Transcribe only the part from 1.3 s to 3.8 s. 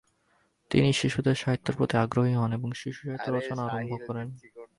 সাহিত্যের প্রতি আগ্রহী হন এবং শিশুসাহিত্য রচনা